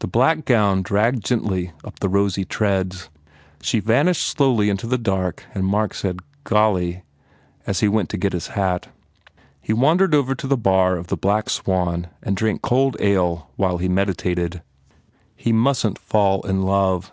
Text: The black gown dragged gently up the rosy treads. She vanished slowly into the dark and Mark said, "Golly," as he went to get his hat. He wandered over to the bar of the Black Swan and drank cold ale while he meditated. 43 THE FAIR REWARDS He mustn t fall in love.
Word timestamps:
The 0.00 0.06
black 0.06 0.44
gown 0.44 0.82
dragged 0.82 1.24
gently 1.24 1.72
up 1.82 2.00
the 2.00 2.10
rosy 2.10 2.44
treads. 2.44 3.08
She 3.62 3.80
vanished 3.80 4.20
slowly 4.26 4.68
into 4.68 4.86
the 4.86 4.98
dark 4.98 5.44
and 5.54 5.64
Mark 5.64 5.94
said, 5.94 6.20
"Golly," 6.44 7.04
as 7.66 7.80
he 7.80 7.88
went 7.88 8.10
to 8.10 8.18
get 8.18 8.34
his 8.34 8.48
hat. 8.48 8.88
He 9.62 9.72
wandered 9.72 10.14
over 10.14 10.34
to 10.34 10.46
the 10.46 10.58
bar 10.58 10.96
of 10.98 11.06
the 11.06 11.16
Black 11.16 11.48
Swan 11.48 12.08
and 12.22 12.36
drank 12.36 12.60
cold 12.60 12.98
ale 13.00 13.48
while 13.56 13.78
he 13.78 13.88
meditated. 13.88 14.56
43 14.56 14.56
THE 14.56 14.58
FAIR 14.58 14.76
REWARDS 14.76 15.44
He 15.46 15.52
mustn 15.54 15.94
t 15.94 16.02
fall 16.04 16.42
in 16.42 16.60
love. 16.60 17.10